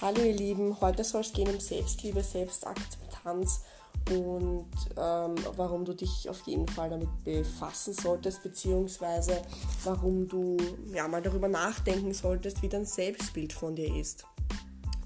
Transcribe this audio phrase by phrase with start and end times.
[0.00, 3.62] Hallo ihr Lieben, heute soll es gehen um Selbstliebe, Selbstakzeptanz
[4.08, 9.42] und ähm, warum du dich auf jeden Fall damit befassen solltest, beziehungsweise
[9.82, 10.56] warum du
[10.94, 14.24] ja, mal darüber nachdenken solltest, wie dein Selbstbild von dir ist.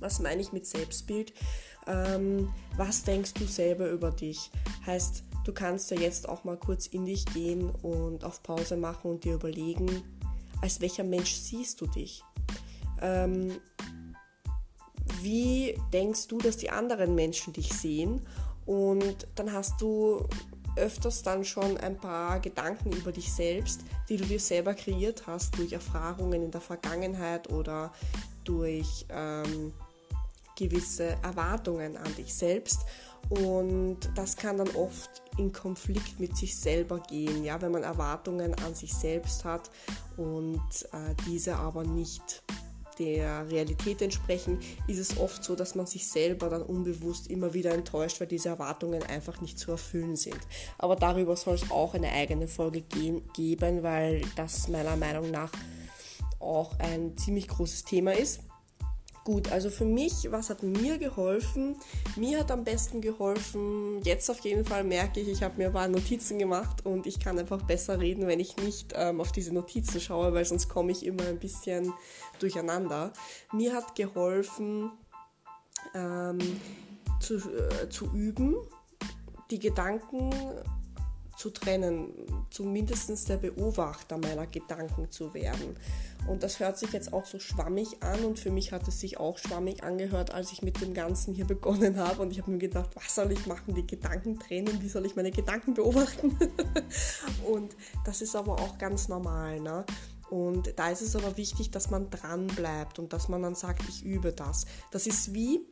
[0.01, 1.33] Was meine ich mit Selbstbild?
[1.87, 4.51] Ähm, was denkst du selber über dich?
[4.85, 9.13] Heißt, du kannst ja jetzt auch mal kurz in dich gehen und auf Pause machen
[9.13, 10.03] und dir überlegen,
[10.61, 12.23] als welcher Mensch siehst du dich?
[13.01, 13.59] Ähm,
[15.23, 18.27] wie denkst du, dass die anderen Menschen dich sehen?
[18.67, 20.27] Und dann hast du
[20.77, 25.59] öfters dann schon ein paar Gedanken über dich selbst, die du dir selber kreiert hast
[25.59, 27.93] durch Erfahrungen in der Vergangenheit oder
[28.45, 29.73] durch ähm,
[30.57, 32.81] gewisse Erwartungen an dich selbst.
[33.29, 38.55] Und das kann dann oft in Konflikt mit sich selber gehen, ja, wenn man Erwartungen
[38.55, 39.71] an sich selbst hat
[40.17, 40.61] und
[40.93, 42.43] äh, diese aber nicht
[43.05, 47.73] der Realität entsprechen, ist es oft so, dass man sich selber dann unbewusst immer wieder
[47.73, 50.39] enttäuscht, weil diese Erwartungen einfach nicht zu erfüllen sind.
[50.79, 55.51] Aber darüber soll es auch eine eigene Folge geben, weil das meiner Meinung nach
[56.39, 58.41] auch ein ziemlich großes Thema ist.
[59.25, 61.77] Gut, also für mich, was hat mir geholfen?
[62.17, 65.73] Mir hat am besten geholfen, jetzt auf jeden Fall merke ich, ich habe mir ein
[65.73, 69.55] paar Notizen gemacht und ich kann einfach besser reden, wenn ich nicht ähm, auf diese
[69.55, 71.93] Notizen schaue, weil sonst komme ich immer ein bisschen
[72.41, 73.13] durcheinander.
[73.53, 74.91] Mir hat geholfen,
[75.95, 76.39] ähm,
[77.21, 78.57] zu, äh, zu üben,
[79.53, 80.33] die Gedanken
[81.43, 85.77] zu trennen, zumindest der Beobachter meiner Gedanken zu werden.
[86.29, 89.19] Und das hört sich jetzt auch so schwammig an und für mich hat es sich
[89.19, 92.23] auch schwammig angehört, als ich mit dem Ganzen hier begonnen habe.
[92.23, 93.75] Und ich habe mir gedacht, was soll ich machen?
[93.75, 96.39] Die Gedanken trennen, wie soll ich meine Gedanken beobachten?
[97.53, 97.75] und
[98.05, 99.59] das ist aber auch ganz normal.
[99.59, 99.85] Ne?
[100.31, 103.83] Und da ist es aber wichtig, dass man dran bleibt und dass man dann sagt,
[103.89, 104.67] ich übe das.
[104.93, 105.67] Das ist wie,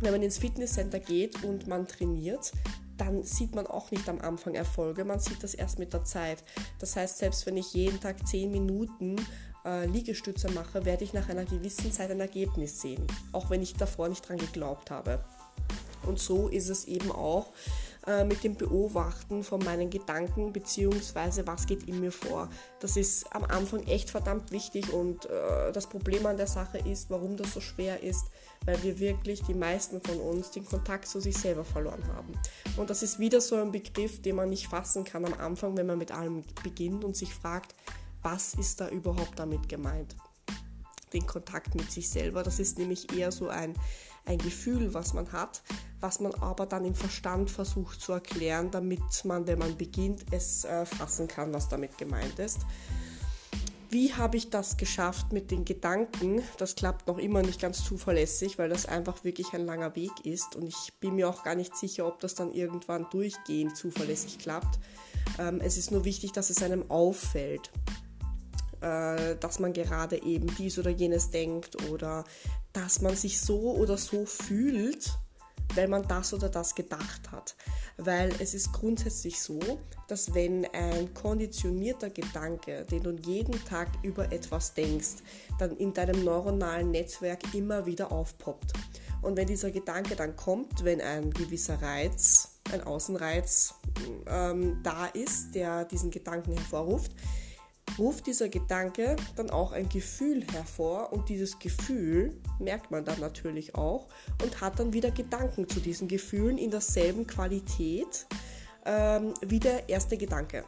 [0.00, 2.50] wenn man ins Fitnesscenter geht und man trainiert,
[2.96, 6.42] dann sieht man auch nicht am Anfang Erfolge, man sieht das erst mit der Zeit.
[6.78, 9.16] Das heißt, selbst wenn ich jeden Tag 10 Minuten
[9.64, 13.74] äh, Liegestütze mache, werde ich nach einer gewissen Zeit ein Ergebnis sehen, auch wenn ich
[13.74, 15.24] davor nicht dran geglaubt habe.
[16.06, 17.48] Und so ist es eben auch
[18.06, 21.42] äh, mit dem Beobachten von meinen Gedanken bzw.
[21.44, 22.48] was geht in mir vor.
[22.78, 27.10] Das ist am Anfang echt verdammt wichtig und äh, das Problem an der Sache ist,
[27.10, 28.26] warum das so schwer ist,
[28.64, 32.32] weil wir wirklich die meisten von uns den Kontakt zu sich selber verloren haben.
[32.76, 35.86] Und das ist wieder so ein Begriff, den man nicht fassen kann am Anfang, wenn
[35.86, 37.74] man mit allem beginnt und sich fragt,
[38.22, 40.14] was ist da überhaupt damit gemeint?
[41.12, 43.74] Den Kontakt mit sich selber, das ist nämlich eher so ein
[44.26, 45.62] ein Gefühl, was man hat,
[46.00, 50.64] was man aber dann im Verstand versucht zu erklären, damit man, wenn man beginnt, es
[50.64, 52.60] äh, fassen kann, was damit gemeint ist.
[53.88, 56.42] Wie habe ich das geschafft mit den Gedanken?
[56.58, 60.56] Das klappt noch immer nicht ganz zuverlässig, weil das einfach wirklich ein langer Weg ist
[60.56, 64.80] und ich bin mir auch gar nicht sicher, ob das dann irgendwann durchgehend zuverlässig klappt.
[65.38, 67.70] Ähm, es ist nur wichtig, dass es einem auffällt
[68.80, 72.24] äh, dass man gerade eben dies oder jenes denkt oder
[72.76, 75.18] dass man sich so oder so fühlt,
[75.74, 77.56] weil man das oder das gedacht hat.
[77.96, 79.58] Weil es ist grundsätzlich so,
[80.08, 85.22] dass wenn ein konditionierter Gedanke, den du jeden Tag über etwas denkst,
[85.58, 88.74] dann in deinem neuronalen Netzwerk immer wieder aufpoppt.
[89.22, 93.74] Und wenn dieser Gedanke dann kommt, wenn ein gewisser Reiz, ein Außenreiz
[94.28, 97.12] ähm, da ist, der diesen Gedanken hervorruft,
[97.98, 103.74] ruft dieser Gedanke dann auch ein Gefühl hervor und dieses Gefühl merkt man dann natürlich
[103.74, 104.08] auch
[104.42, 108.26] und hat dann wieder Gedanken zu diesen Gefühlen in derselben Qualität
[108.84, 110.64] ähm, wie der erste Gedanke.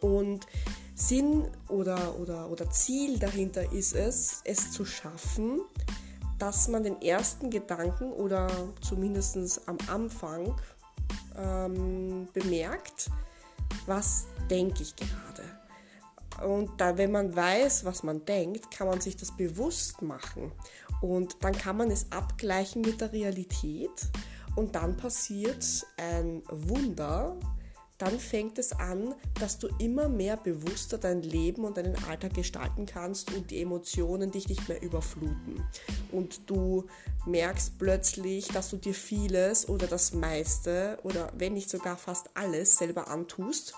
[0.00, 0.46] Und
[0.94, 5.60] Sinn oder, oder, oder Ziel dahinter ist es, es zu schaffen,
[6.38, 8.48] dass man den ersten Gedanken oder
[8.80, 10.54] zumindest am Anfang
[11.36, 13.10] ähm, bemerkt,
[13.86, 15.59] was denke ich gerade
[16.40, 20.52] und da, wenn man weiß, was man denkt, kann man sich das bewusst machen.
[21.00, 24.08] Und dann kann man es abgleichen mit der Realität.
[24.56, 25.64] Und dann passiert
[25.96, 27.36] ein Wunder.
[27.98, 32.86] Dann fängt es an, dass du immer mehr bewusster dein Leben und deinen Alltag gestalten
[32.86, 35.62] kannst und die Emotionen dich nicht mehr überfluten.
[36.10, 36.86] Und du
[37.26, 42.76] merkst plötzlich, dass du dir vieles oder das meiste oder wenn nicht sogar fast alles
[42.76, 43.74] selber antust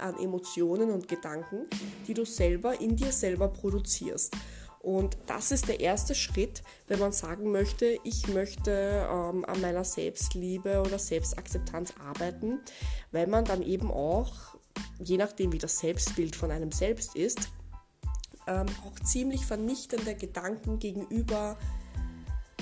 [0.00, 1.66] an Emotionen und Gedanken,
[2.06, 4.34] die du selber in dir selber produzierst.
[4.80, 9.84] Und das ist der erste Schritt, wenn man sagen möchte, ich möchte ähm, an meiner
[9.84, 12.60] Selbstliebe oder Selbstakzeptanz arbeiten,
[13.12, 14.32] weil man dann eben auch,
[14.98, 17.50] je nachdem wie das Selbstbild von einem selbst ist,
[18.46, 21.58] ähm, auch ziemlich vernichtende Gedanken gegenüber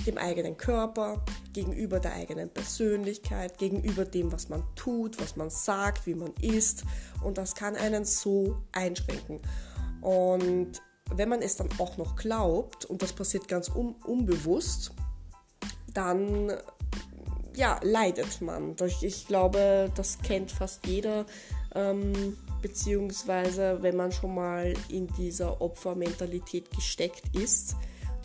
[0.06, 6.06] dem eigenen Körper, gegenüber der eigenen Persönlichkeit, gegenüber dem, was man tut, was man sagt,
[6.06, 6.84] wie man ist.
[7.22, 9.40] Und das kann einen so einschränken.
[10.00, 10.80] Und
[11.10, 14.92] wenn man es dann auch noch glaubt, und das passiert ganz un unbewusst,
[15.92, 16.52] dann
[17.54, 18.76] ja, leidet man.
[19.02, 21.26] Ich glaube, das kennt fast jeder,
[21.74, 27.74] ähm, beziehungsweise wenn man schon mal in dieser Opfermentalität gesteckt ist.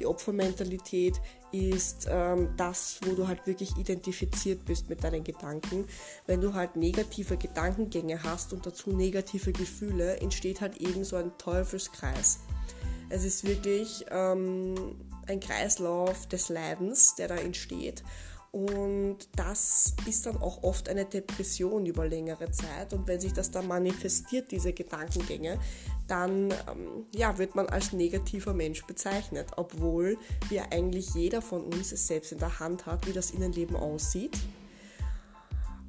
[0.04, 1.22] Die Opfermentalität
[1.54, 5.86] ist ähm, das, wo du halt wirklich identifiziert bist mit deinen Gedanken.
[6.28, 11.32] Wenn du halt negative Gedankengänge hast und dazu negative Gefühle, entsteht halt eben so ein
[11.38, 12.40] Teufelskreis.
[13.08, 14.76] Es ist wirklich ähm,
[15.28, 18.04] ein Kreislauf des Leidens, der da entsteht.
[18.54, 22.94] Und das ist dann auch oft eine Depression über längere Zeit.
[22.94, 25.60] Und wenn sich das dann manifestiert, diese Gedankengänge,
[26.08, 30.20] dann ähm, ja, wird man als negativer Mensch bezeichnet, obwohl
[30.50, 34.38] wir eigentlich jeder von uns es selbst in der Hand hat, wie das Innenleben aussieht.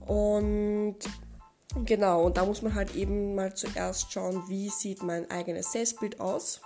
[0.01, 0.97] Und
[1.85, 6.19] genau, und da muss man halt eben mal zuerst schauen, wie sieht mein eigenes Selbstbild
[6.19, 6.63] aus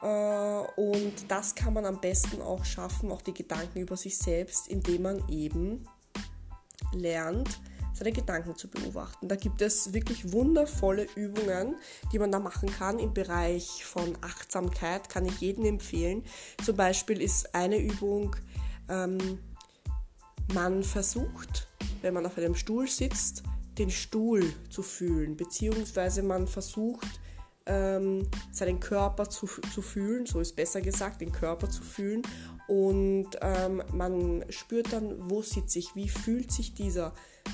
[0.00, 5.02] und das kann man am besten auch schaffen, auch die Gedanken über sich selbst, indem
[5.02, 5.86] man eben
[6.92, 7.60] lernt,
[7.92, 9.28] seine Gedanken zu beobachten.
[9.28, 11.76] Da gibt es wirklich wundervolle Übungen,
[12.12, 16.24] die man da machen kann im Bereich von Achtsamkeit, kann ich jedem empfehlen.
[16.64, 18.36] Zum Beispiel ist eine Übung,
[18.88, 19.38] ähm,
[20.54, 21.68] man versucht,
[22.00, 23.42] wenn man auf einem Stuhl sitzt,
[23.78, 27.20] den Stuhl zu fühlen, beziehungsweise man versucht,
[27.66, 32.22] ähm, seinen Körper zu, zu fühlen, so ist besser gesagt, den Körper zu fühlen.
[32.68, 37.12] Und ähm, man spürt dann, wo sitze ich, wie fühlt sich dieser,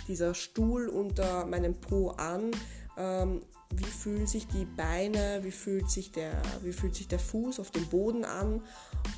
[0.08, 2.50] dieser Stuhl unter meinem Po an,
[2.98, 7.58] ähm, wie fühlen sich die Beine, wie fühlt sich, der, wie fühlt sich der Fuß
[7.60, 8.62] auf dem Boden an.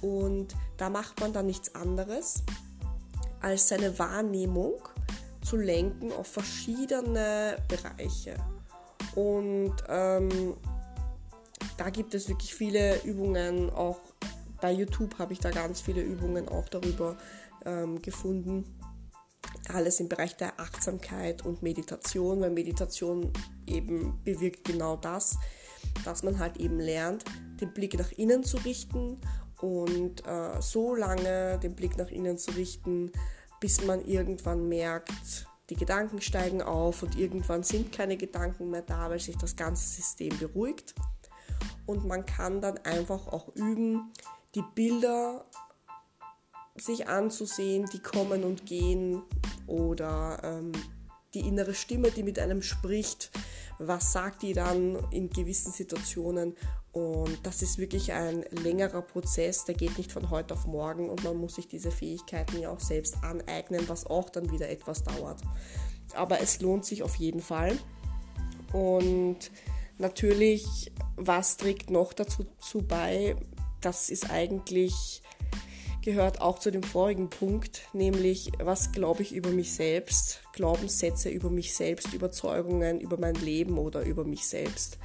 [0.00, 2.42] Und da macht man dann nichts anderes,
[3.40, 4.74] als seine Wahrnehmung
[5.42, 8.36] zu lenken auf verschiedene Bereiche.
[9.14, 10.56] Und ähm,
[11.78, 14.00] da gibt es wirklich viele Übungen, auch
[14.60, 17.16] bei YouTube habe ich da ganz viele Übungen auch darüber
[17.64, 18.64] ähm, gefunden.
[19.72, 23.32] Alles im Bereich der Achtsamkeit und Meditation, weil Meditation
[23.66, 25.38] eben bewirkt genau das,
[26.04, 27.24] dass man halt eben lernt,
[27.60, 29.20] den Blick nach innen zu richten
[29.60, 33.12] und äh, so lange den Blick nach innen zu richten,
[33.60, 39.10] bis man irgendwann merkt, die Gedanken steigen auf und irgendwann sind keine Gedanken mehr da,
[39.10, 40.94] weil sich das ganze System beruhigt
[41.86, 44.12] und man kann dann einfach auch üben,
[44.54, 45.44] die Bilder
[46.76, 49.22] sich anzusehen, die kommen und gehen
[49.66, 50.72] oder ähm,
[51.34, 53.30] die innere Stimme, die mit einem spricht,
[53.78, 56.56] was sagt die dann in gewissen Situationen
[56.92, 61.22] und das ist wirklich ein längerer Prozess, der geht nicht von heute auf morgen und
[61.22, 65.40] man muss sich diese Fähigkeiten ja auch selbst aneignen, was auch dann wieder etwas dauert.
[66.14, 67.76] Aber es lohnt sich auf jeden Fall
[68.72, 69.50] und
[69.98, 72.46] natürlich was trägt noch dazu
[72.86, 73.36] bei?
[73.80, 75.22] Das ist eigentlich,
[76.02, 81.50] gehört auch zu dem vorigen Punkt, nämlich was glaube ich über mich selbst, Glaubenssätze über
[81.50, 84.98] mich selbst, Überzeugungen über mein Leben oder über mich selbst.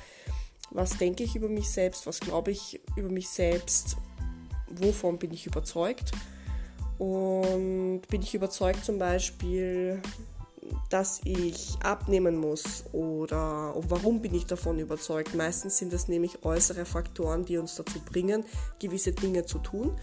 [0.72, 3.97] Was denke ich über mich selbst, was glaube ich über mich selbst,
[4.69, 6.12] wovon bin ich überzeugt?
[6.97, 10.02] Und bin ich überzeugt zum Beispiel,
[10.90, 15.36] dass ich abnehmen muss oder warum bin ich davon überzeugt.
[15.36, 18.46] Meistens sind es nämlich äußere Faktoren, die uns dazu bringen,
[18.80, 19.98] gewisse Dinge zu tun.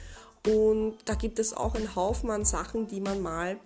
[0.46, 3.58] Und da gibt es auch einen Haufen an Sachen, die man mal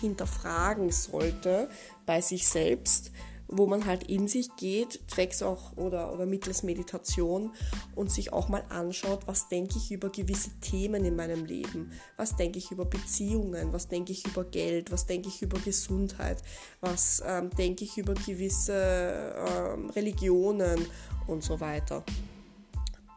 [0.00, 1.68] hinterfragen sollte
[2.06, 3.10] bei sich selbst
[3.48, 7.52] wo man halt in sich geht, zwecks auch oder, oder mittels Meditation
[7.94, 12.36] und sich auch mal anschaut, was denke ich über gewisse Themen in meinem Leben, was
[12.36, 16.42] denke ich über Beziehungen, was denke ich über Geld, was denke ich über Gesundheit,
[16.80, 20.86] was ähm, denke ich über gewisse ähm, Religionen
[21.26, 22.04] und so weiter.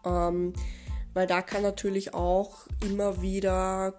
[0.05, 0.53] Ähm,
[1.13, 3.93] weil da kann natürlich auch immer wieder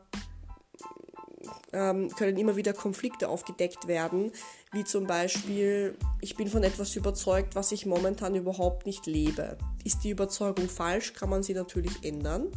[1.78, 4.32] ähm, können immer wieder Konflikte aufgedeckt werden,
[4.72, 9.56] wie zum Beispiel, ich bin von etwas überzeugt, was ich momentan überhaupt nicht lebe.
[9.84, 12.48] Ist die Überzeugung falsch, kann man sie natürlich ändern.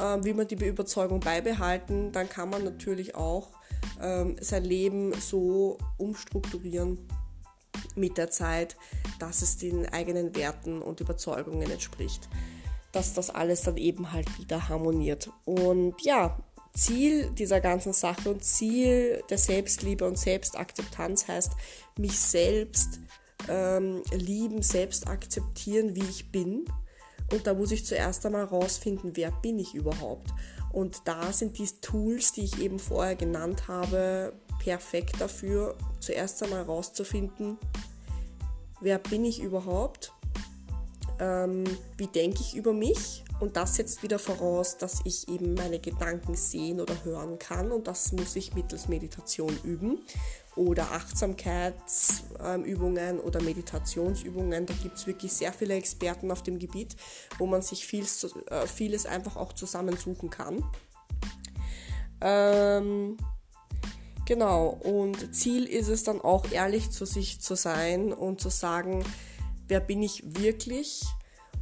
[0.00, 3.50] Ähm, will man die Überzeugung beibehalten, dann kann man natürlich auch
[4.00, 6.98] ähm, sein Leben so umstrukturieren
[7.94, 8.76] mit der Zeit,
[9.18, 12.28] dass es den eigenen Werten und Überzeugungen entspricht.
[12.92, 15.30] Dass das alles dann eben halt wieder harmoniert.
[15.46, 16.38] Und ja,
[16.74, 21.52] Ziel dieser ganzen Sache und Ziel der Selbstliebe und Selbstakzeptanz heißt,
[21.98, 23.00] mich selbst
[23.48, 26.64] ähm, lieben, selbst akzeptieren, wie ich bin.
[27.30, 30.30] Und da muss ich zuerst einmal rausfinden, wer bin ich überhaupt.
[30.72, 36.62] Und da sind die Tools, die ich eben vorher genannt habe, perfekt dafür, zuerst einmal
[36.62, 37.58] rauszufinden,
[38.80, 40.12] wer bin ich überhaupt,
[41.18, 41.64] ähm,
[41.96, 46.36] wie denke ich über mich und das setzt wieder voraus, dass ich eben meine Gedanken
[46.36, 49.98] sehen oder hören kann und das muss ich mittels Meditation üben
[50.54, 54.64] oder Achtsamkeitsübungen oder Meditationsübungen.
[54.64, 56.94] Da gibt es wirklich sehr viele Experten auf dem Gebiet,
[57.38, 58.06] wo man sich viel,
[58.48, 60.64] äh, vieles einfach auch zusammensuchen kann.
[62.20, 63.16] Ähm,
[64.24, 69.04] genau, und Ziel ist es dann auch ehrlich zu sich zu sein und zu sagen,
[69.66, 71.02] wer bin ich wirklich?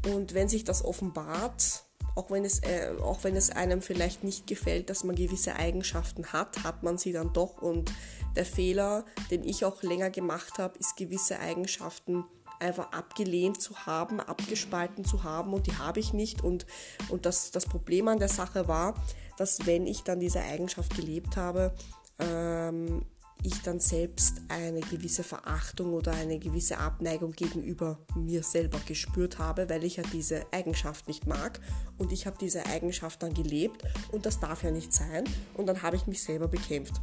[0.07, 1.85] Und wenn sich das offenbart,
[2.17, 6.33] auch wenn, es, äh, auch wenn es einem vielleicht nicht gefällt, dass man gewisse Eigenschaften
[6.33, 7.63] hat, hat man sie dann doch.
[7.63, 7.93] Und
[8.37, 12.25] der Fehler, den ich auch länger gemacht habe, ist gewisse Eigenschaften
[12.59, 16.43] einfach abgelehnt zu haben, abgespalten zu haben und die habe ich nicht.
[16.43, 16.67] Und,
[17.09, 18.95] und das, das Problem an der Sache war,
[19.39, 21.75] dass wenn ich dann diese Eigenschaft gelebt habe,
[22.19, 23.07] ähm,
[23.43, 29.69] ich dann selbst eine gewisse Verachtung oder eine gewisse Abneigung gegenüber mir selber gespürt habe,
[29.69, 31.61] weil ich ja diese Eigenschaft nicht mag
[31.99, 33.83] und ich habe diese Eigenschaft dann gelebt
[34.13, 37.01] und das darf ja nicht sein und dann habe ich mich selber bekämpft.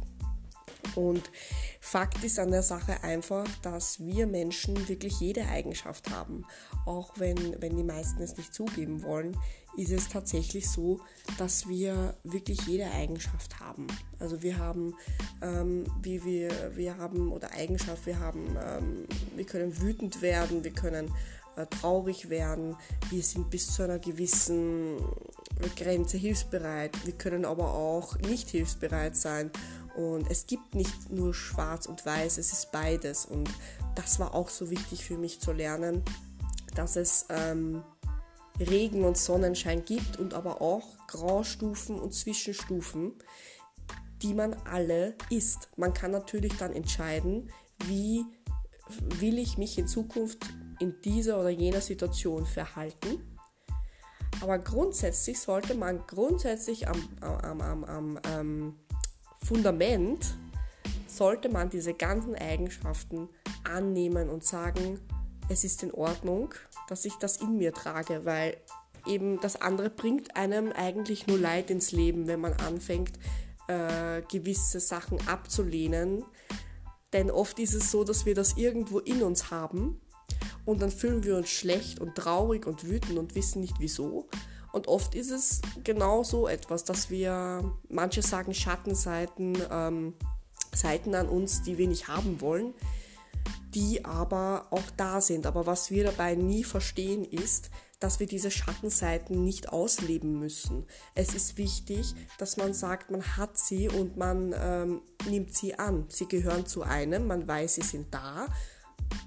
[0.94, 1.30] Und
[1.80, 6.44] Fakt ist an der Sache einfach, dass wir Menschen wirklich jede Eigenschaft haben.
[6.86, 9.36] Auch wenn, wenn die meisten es nicht zugeben wollen,
[9.78, 11.00] ist es tatsächlich so,
[11.38, 13.86] dass wir wirklich jede Eigenschaft haben.
[14.18, 14.94] Also wir haben,
[15.40, 19.06] ähm, wie wir, wir haben, oder Eigenschaft, wir haben, ähm,
[19.36, 21.12] wir können wütend werden, wir können
[21.56, 22.76] äh, traurig werden,
[23.10, 24.96] wir sind bis zu einer gewissen
[25.76, 29.50] Grenze hilfsbereit, wir können aber auch nicht hilfsbereit sein
[29.98, 33.26] und es gibt nicht nur schwarz und weiß, es ist beides.
[33.26, 33.50] Und
[33.96, 36.04] das war auch so wichtig für mich zu lernen,
[36.76, 37.82] dass es ähm,
[38.60, 43.14] Regen und Sonnenschein gibt und aber auch Graustufen und Zwischenstufen,
[44.22, 45.68] die man alle ist.
[45.76, 47.50] Man kann natürlich dann entscheiden,
[47.86, 48.24] wie
[49.20, 50.38] will ich mich in Zukunft
[50.80, 53.36] in dieser oder jener Situation verhalten.
[54.40, 58.76] Aber grundsätzlich sollte man grundsätzlich am, am, am, am ähm,
[59.42, 60.34] Fundament
[61.06, 63.28] sollte man diese ganzen Eigenschaften
[63.64, 65.00] annehmen und sagen,
[65.48, 66.54] es ist in Ordnung,
[66.88, 68.56] dass ich das in mir trage, weil
[69.06, 73.12] eben das andere bringt einem eigentlich nur Leid ins Leben, wenn man anfängt,
[73.68, 76.24] äh, gewisse Sachen abzulehnen.
[77.12, 80.00] Denn oft ist es so, dass wir das irgendwo in uns haben
[80.64, 84.28] und dann fühlen wir uns schlecht und traurig und wütend und wissen nicht wieso.
[84.72, 90.14] Und oft ist es genau so etwas, dass wir, manche sagen Schattenseiten, ähm,
[90.74, 92.74] Seiten an uns, die wir nicht haben wollen,
[93.74, 95.46] die aber auch da sind.
[95.46, 97.70] Aber was wir dabei nie verstehen ist,
[98.00, 100.86] dass wir diese Schattenseiten nicht ausleben müssen.
[101.14, 106.06] Es ist wichtig, dass man sagt, man hat sie und man ähm, nimmt sie an.
[106.08, 108.46] Sie gehören zu einem, man weiß, sie sind da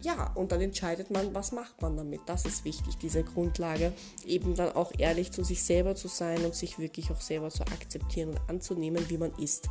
[0.01, 2.21] ja, und dann entscheidet man, was macht man damit.
[2.25, 3.93] Das ist wichtig, diese Grundlage,
[4.25, 7.63] eben dann auch ehrlich zu sich selber zu sein und sich wirklich auch selber zu
[7.63, 9.69] akzeptieren und anzunehmen, wie man ist.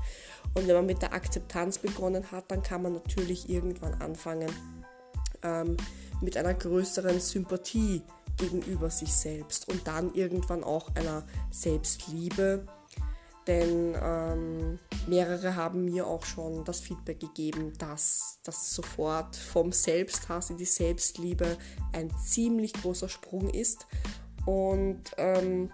[0.55, 4.51] Und wenn man mit der Akzeptanz begonnen hat, dann kann man natürlich irgendwann anfangen
[5.43, 5.77] ähm,
[6.21, 8.03] mit einer größeren Sympathie
[8.37, 12.67] gegenüber sich selbst und dann irgendwann auch einer Selbstliebe
[13.51, 14.79] denn ähm,
[15.09, 20.65] mehrere haben mir auch schon das Feedback gegeben, dass das sofort vom Selbsthass in die
[20.65, 21.59] Selbstliebe
[21.93, 23.89] ein ziemlich großer Sprung ist
[24.47, 25.73] und ähm,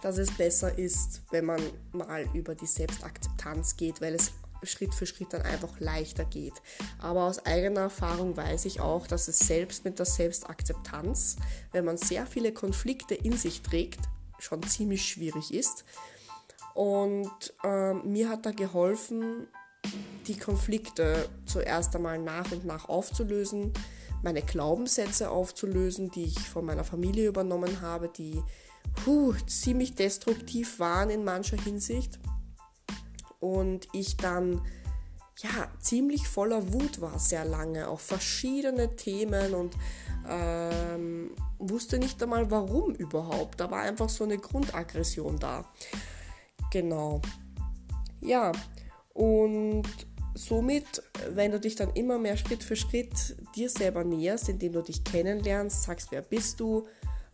[0.00, 1.60] dass es besser ist, wenn man
[1.92, 6.54] mal über die Selbstakzeptanz geht, weil es Schritt für Schritt dann einfach leichter geht.
[6.98, 11.36] Aber aus eigener Erfahrung weiß ich auch, dass es selbst mit der Selbstakzeptanz,
[11.72, 14.00] wenn man sehr viele Konflikte in sich trägt,
[14.38, 15.84] schon ziemlich schwierig ist
[16.74, 17.30] und
[17.64, 19.46] ähm, mir hat da geholfen,
[20.26, 23.72] die Konflikte zuerst einmal nach und nach aufzulösen,
[24.22, 28.40] meine Glaubenssätze aufzulösen, die ich von meiner Familie übernommen habe, die
[29.04, 32.18] puh, ziemlich destruktiv waren in mancher Hinsicht.
[33.40, 34.62] Und ich dann
[35.38, 39.76] ja ziemlich voller Wut war sehr lange auf verschiedene Themen und
[40.28, 43.58] ähm, wusste nicht einmal warum überhaupt.
[43.58, 45.64] Da war einfach so eine Grundaggression da.
[46.72, 47.20] Genau.
[48.22, 48.50] Ja,
[49.12, 49.84] und
[50.34, 54.82] somit, wenn du dich dann immer mehr Schritt für Schritt dir selber näherst, indem du
[54.82, 56.86] dich kennenlernst, sagst, wer bist du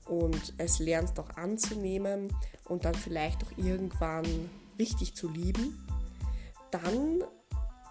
[0.07, 4.27] und es lernst auch anzunehmen und dann vielleicht auch irgendwann
[4.77, 5.87] richtig zu lieben,
[6.73, 7.23] dann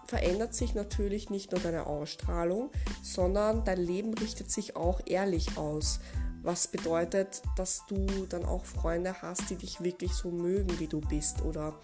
[0.06, 2.70] verändert sich natürlich nicht nur deine Ausstrahlung,
[3.02, 6.00] sondern dein Leben richtet sich auch ehrlich aus.
[6.42, 11.00] Was bedeutet, dass du dann auch Freunde hast, die dich wirklich so mögen, wie du
[11.00, 11.78] bist oder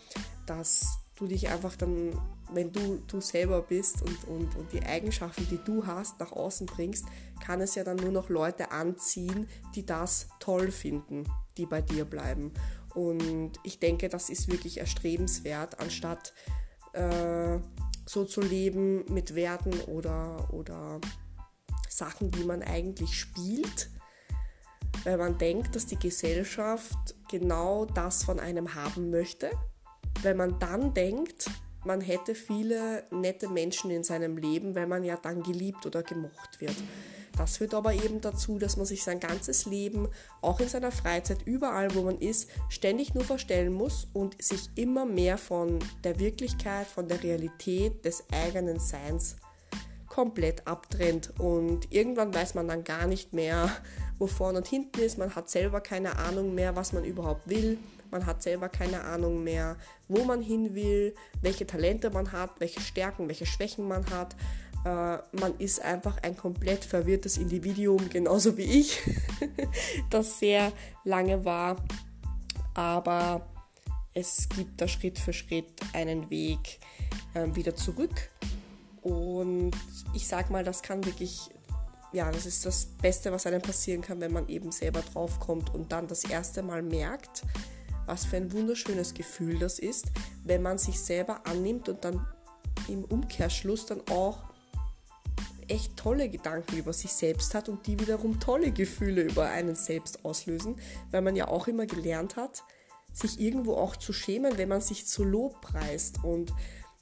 [0.46, 2.18] dass du dich einfach dann,
[2.52, 6.66] wenn du du selber bist und, und, und die Eigenschaften, die du hast, nach außen
[6.66, 7.06] bringst,
[7.44, 11.24] kann es ja dann nur noch Leute anziehen, die das toll finden,
[11.56, 12.52] die bei dir bleiben.
[12.94, 16.32] Und ich denke, das ist wirklich erstrebenswert, anstatt
[16.92, 17.58] äh,
[18.06, 21.00] so zu leben mit Werten oder, oder
[21.88, 23.90] Sachen, die man eigentlich spielt,
[25.04, 29.50] weil man denkt, dass die Gesellschaft genau das von einem haben möchte.
[30.22, 31.46] Weil man dann denkt,
[31.84, 36.60] man hätte viele nette Menschen in seinem Leben, weil man ja dann geliebt oder gemocht
[36.60, 36.76] wird.
[37.36, 40.08] Das führt aber eben dazu, dass man sich sein ganzes Leben,
[40.40, 45.04] auch in seiner Freizeit, überall wo man ist, ständig nur verstellen muss und sich immer
[45.04, 49.36] mehr von der Wirklichkeit, von der Realität des eigenen Seins
[50.08, 51.32] komplett abtrennt.
[51.40, 53.68] Und irgendwann weiß man dann gar nicht mehr,
[54.18, 55.18] wo vorne und hinten ist.
[55.18, 57.78] Man hat selber keine Ahnung mehr, was man überhaupt will.
[58.10, 59.76] Man hat selber keine Ahnung mehr,
[60.08, 64.36] wo man hin will, welche Talente man hat, welche Stärken, welche Schwächen man hat.
[64.84, 69.00] Äh, man ist einfach ein komplett verwirrtes Individuum, genauso wie ich,
[70.10, 70.72] das sehr
[71.04, 71.76] lange war.
[72.74, 73.46] Aber
[74.12, 76.78] es gibt da Schritt für Schritt einen Weg
[77.34, 78.30] äh, wieder zurück.
[79.02, 79.72] Und
[80.14, 81.50] ich sag mal, das kann wirklich,
[82.14, 85.90] ja, das ist das Beste, was einem passieren kann, wenn man eben selber draufkommt und
[85.92, 87.42] dann das erste Mal merkt,
[88.06, 90.06] was für ein wunderschönes Gefühl das ist,
[90.44, 92.26] wenn man sich selber annimmt und dann
[92.88, 94.44] im Umkehrschluss dann auch
[95.68, 100.24] echt tolle Gedanken über sich selbst hat und die wiederum tolle Gefühle über einen selbst
[100.24, 100.76] auslösen,
[101.10, 102.62] weil man ja auch immer gelernt hat,
[103.12, 106.22] sich irgendwo auch zu schämen, wenn man sich zu Lob preist.
[106.22, 106.52] Und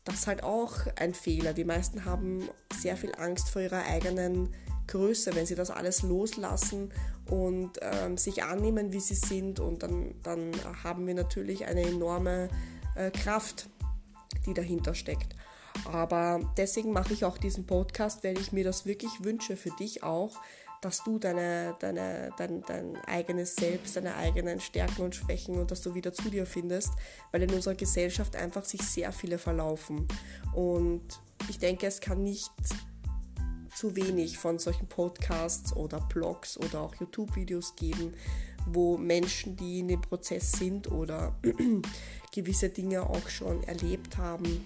[0.04, 1.52] das ist halt auch ein Fehler.
[1.52, 4.54] Die meisten haben sehr viel Angst vor ihrer eigenen
[4.86, 6.92] Größe, wenn sie das alles loslassen
[7.26, 9.60] und ähm, sich annehmen, wie sie sind.
[9.60, 10.52] Und dann, dann
[10.82, 12.48] haben wir natürlich eine enorme
[12.94, 13.68] äh, Kraft,
[14.46, 15.34] die dahinter steckt.
[15.84, 20.02] Aber deswegen mache ich auch diesen Podcast, weil ich mir das wirklich wünsche für dich
[20.02, 20.40] auch,
[20.82, 25.80] dass du deine, deine, dein, dein eigenes Selbst, deine eigenen Stärken und Schwächen und dass
[25.80, 26.90] du wieder zu dir findest,
[27.30, 30.08] weil in unserer Gesellschaft einfach sich sehr viele verlaufen.
[30.52, 31.02] Und
[31.48, 32.50] ich denke, es kann nicht
[33.74, 38.14] zu wenig von solchen Podcasts oder Blogs oder auch YouTube-Videos geben,
[38.66, 41.34] wo Menschen, die in dem Prozess sind oder
[42.32, 44.64] gewisse Dinge auch schon erlebt haben,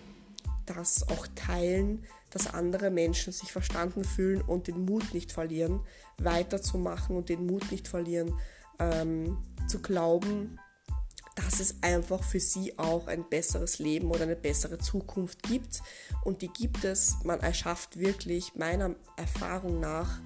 [0.67, 5.81] das auch teilen, dass andere Menschen sich verstanden fühlen und den Mut nicht verlieren,
[6.19, 8.35] weiterzumachen und den Mut nicht verlieren,
[8.79, 9.39] ähm,
[9.69, 10.59] zu glauben,
[11.37, 15.83] dass es einfach für sie auch ein besseres Leben oder eine bessere Zukunft gibt.
[16.25, 17.17] Und die gibt es.
[17.23, 20.19] Man erschafft wirklich meiner Erfahrung nach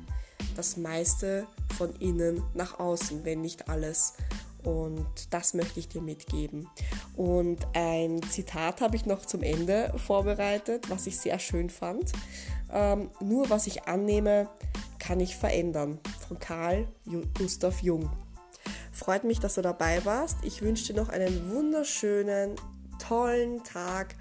[0.57, 1.47] das meiste
[1.77, 4.15] von innen nach außen, wenn nicht alles.
[4.63, 6.69] Und das möchte ich dir mitgeben.
[7.17, 12.13] Und ein Zitat habe ich noch zum Ende vorbereitet, was ich sehr schön fand.
[12.73, 14.49] Ähm, nur was ich annehme,
[14.99, 15.99] kann ich verändern.
[16.29, 16.87] Von Karl
[17.35, 18.11] Gustav Jung.
[18.93, 20.39] Freut mich, dass du dabei warst.
[20.43, 22.57] Ich wünsche dir noch einen wunderschönen,
[22.99, 24.15] tollen Tag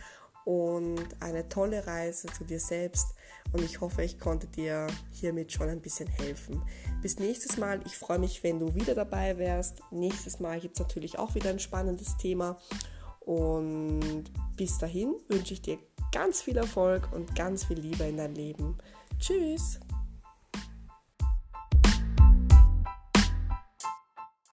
[0.46, 3.16] und eine tolle Reise zu dir selbst.
[3.52, 6.62] Und ich hoffe, ich konnte dir hiermit schon ein bisschen helfen.
[7.02, 7.82] Bis nächstes Mal.
[7.86, 9.82] Ich freue mich, wenn du wieder dabei wärst.
[9.92, 12.58] Nächstes Mal gibt es natürlich auch wieder ein spannendes Thema.
[13.22, 14.24] Und
[14.56, 15.78] bis dahin wünsche ich dir
[16.12, 18.78] ganz viel Erfolg und ganz viel Liebe in dein Leben.
[19.20, 19.80] Tschüss!